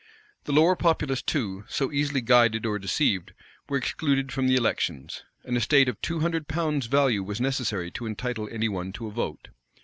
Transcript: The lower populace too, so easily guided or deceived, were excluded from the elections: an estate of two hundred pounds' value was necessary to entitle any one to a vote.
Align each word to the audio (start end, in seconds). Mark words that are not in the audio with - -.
The 0.45 0.51
lower 0.51 0.75
populace 0.75 1.21
too, 1.21 1.63
so 1.69 1.91
easily 1.91 2.21
guided 2.21 2.65
or 2.65 2.79
deceived, 2.79 3.33
were 3.69 3.77
excluded 3.77 4.31
from 4.31 4.47
the 4.47 4.55
elections: 4.55 5.23
an 5.43 5.55
estate 5.55 5.87
of 5.87 6.01
two 6.01 6.21
hundred 6.21 6.47
pounds' 6.47 6.87
value 6.87 7.21
was 7.21 7.39
necessary 7.39 7.91
to 7.91 8.07
entitle 8.07 8.49
any 8.51 8.67
one 8.67 8.93
to 8.93 9.05
a 9.05 9.11
vote. 9.11 9.49